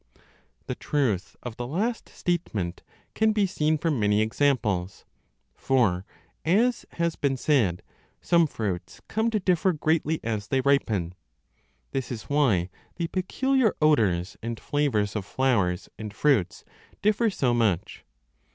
The 0.65 0.73
truth 0.73 1.35
of 1.43 1.57
the 1.57 1.67
last 1.67 2.09
statement 2.09 2.81
can 3.13 3.33
be 3.33 3.45
seen 3.45 3.77
from 3.77 3.99
many 3.99 4.19
examples; 4.23 5.05
for, 5.53 6.07
as 6.43 6.87
has 6.93 7.15
been 7.15 7.37
said, 7.37 7.83
some 8.19 8.47
fruits 8.47 8.99
come 9.07 9.29
to 9.29 9.39
differ 9.39 9.73
greatly 9.73 10.19
as 10.23 10.47
they 10.47 10.59
ripen. 10.61 11.13
This 11.91 12.11
is 12.11 12.23
20 12.23 12.35
why 12.35 12.69
the 12.95 13.09
peculiar 13.09 13.75
odours 13.79 14.37
and 14.41 14.59
flavours 14.59 15.15
of 15.15 15.23
flowers 15.23 15.87
and 15.99 16.11
fruits 16.11 16.65
differ 17.03 17.29
so 17.29 17.53
much. 17.53 18.03